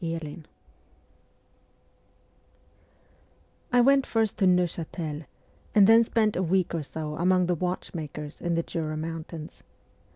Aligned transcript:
IX 0.03 0.37
I 3.71 3.81
WENT 3.81 4.07
first 4.07 4.39
to 4.39 4.47
Neuchatel, 4.47 5.27
and 5.75 5.85
then 5.85 6.03
spent 6.03 6.35
a 6.35 6.41
week 6.41 6.73
or 6.73 6.81
so 6.81 7.17
among 7.17 7.45
the 7.45 7.53
watchmakers 7.53 8.41
in 8.41 8.55
the 8.55 8.63
Jura 8.63 8.97
Mountains. 8.97 9.61